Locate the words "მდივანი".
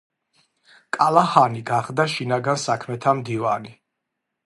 3.23-3.79